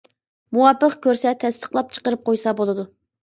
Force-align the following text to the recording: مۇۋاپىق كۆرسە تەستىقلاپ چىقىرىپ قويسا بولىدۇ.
مۇۋاپىق 0.55 0.95
كۆرسە 1.03 1.33
تەستىقلاپ 1.45 1.93
چىقىرىپ 1.97 2.25
قويسا 2.31 2.55
بولىدۇ. 2.61 2.87